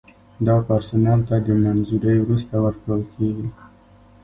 دا 0.45 0.55
پرسونل 0.67 1.19
ته 1.27 1.35
د 1.45 1.47
منظورۍ 1.63 2.17
وروسته 2.21 2.53
ورکول 2.65 3.01
کیږي. 3.13 3.47